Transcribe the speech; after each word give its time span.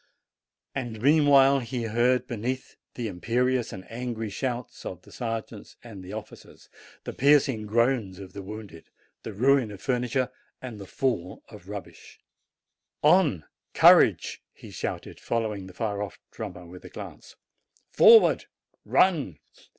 And 0.73 0.99
meanwhile 0.99 1.59
he 1.59 1.83
heard 1.83 2.27
the 2.27 2.35
whistle 2.35 2.39
and 2.39 2.41
the 2.41 2.41
crash 2.41 2.41
of 2.41 2.41
the 2.41 2.41
bullets 2.41 2.41
in 2.41 2.41
the 2.41 2.49
rooms 2.49 2.73
beneath, 2.73 2.75
the 2.95 3.07
imperious 3.07 3.71
and 3.73 3.91
angry 3.91 4.29
shouts 4.31 4.85
of 4.87 5.01
the 5.03 5.11
ser 5.11 5.41
geants 5.43 5.75
and 5.83 6.03
the 6.03 6.13
officers, 6.13 6.69
the 7.03 7.13
piercing 7.13 7.67
groans 7.67 8.17
of 8.17 8.33
the 8.33 8.41
wounded, 8.41 8.85
the 9.21 9.33
ruin 9.33 9.69
of 9.69 9.79
furniture, 9.79 10.31
and 10.59 10.79
the 10.81 10.87
fall 10.87 11.43
of 11.49 11.69
rub 11.69 11.83
bish. 11.85 12.19
"On! 13.03 13.45
courage!" 13.75 14.41
he 14.53 14.71
shouted, 14.71 15.19
following 15.19 15.67
the 15.67 15.73
far 15.75 16.01
off 16.01 16.17
drummer 16.31 16.65
with 16.65 16.83
a 16.83 16.89
glance. 16.89 17.35
"Forward! 17.91 18.45
run! 18.83 19.37